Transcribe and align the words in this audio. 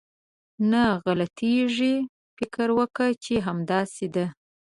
نه 0.71 0.83
غلطېږي، 1.03 1.95
فکر 2.37 2.67
وکه 2.79 3.05
چې 3.23 3.33
همداسې 3.47 4.07
ده. 4.15 4.25